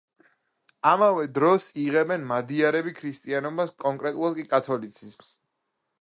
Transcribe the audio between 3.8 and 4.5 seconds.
კონკრეტულად